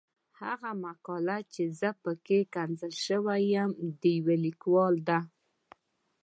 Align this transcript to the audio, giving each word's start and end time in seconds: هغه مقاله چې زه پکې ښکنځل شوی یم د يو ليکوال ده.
هغه 0.41 0.69
مقاله 0.85 1.37
چې 1.53 1.63
زه 1.79 1.89
پکې 2.03 2.39
ښکنځل 2.49 2.93
شوی 3.05 3.41
یم 3.55 3.71
د 4.01 4.03
يو 4.17 4.27
ليکوال 4.45 4.95
ده. 5.07 5.19